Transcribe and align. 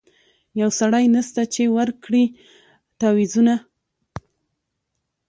یو 0.61 0.69
سړی 0.79 1.05
نسته 1.15 1.41
چي 1.53 1.63
ورکړي 1.77 2.23
تعویذونه 2.99 3.55